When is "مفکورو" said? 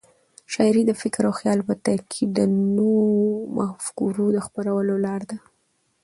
3.57-4.25